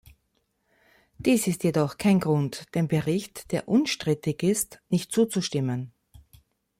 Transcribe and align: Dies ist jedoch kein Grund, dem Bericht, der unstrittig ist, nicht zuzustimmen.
Dies 1.19 1.45
ist 1.45 1.63
jedoch 1.63 1.99
kein 1.99 2.19
Grund, 2.19 2.73
dem 2.73 2.87
Bericht, 2.87 3.51
der 3.51 3.67
unstrittig 3.67 4.41
ist, 4.41 4.81
nicht 4.89 5.11
zuzustimmen. 5.11 5.93